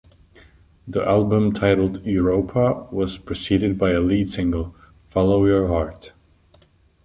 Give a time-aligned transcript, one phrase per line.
[0.87, 4.75] The album, titled "Europa", was preceded by a lead single,
[5.09, 6.13] "Follow Your Heart".